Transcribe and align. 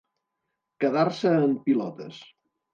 Quedar-se 0.85 1.35
en 1.43 1.55
pilotes. 1.69 2.21